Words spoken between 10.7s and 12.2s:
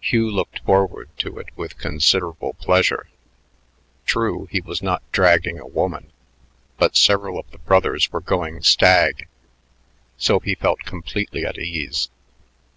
completely at ease.